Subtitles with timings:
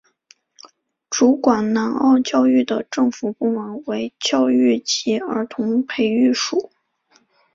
[1.11, 6.71] 主管南澳教育的政府部门为教育及儿童培育署。